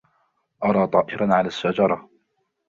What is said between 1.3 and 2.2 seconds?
على الشجرة.